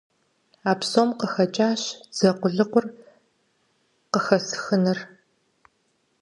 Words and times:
А 0.69 0.73
псом 0.79 1.09
къыхэкӀащ 1.19 1.81
дзэ 2.11 2.29
къулыкъур 2.39 2.85
къыхэсхыныр. 4.11 4.99